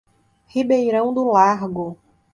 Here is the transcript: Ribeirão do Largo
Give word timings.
Ribeirão 0.47 1.13
do 1.13 1.23
Largo 1.25 1.95